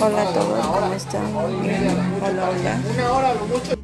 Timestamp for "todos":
0.32-0.66